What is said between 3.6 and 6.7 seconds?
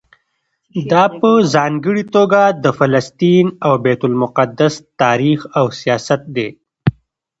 او بیت المقدس تاریخ او سیاست دی.